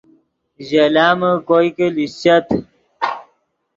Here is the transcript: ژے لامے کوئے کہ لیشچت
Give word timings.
ژے 0.67 0.83
لامے 0.93 1.31
کوئے 1.47 1.69
کہ 1.75 1.85
لیشچت 1.95 2.47